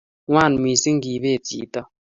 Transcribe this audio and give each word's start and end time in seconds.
ng'wan 0.27 0.53
mising 0.63 0.99
kebeet 1.03 1.41
chito 1.47 1.81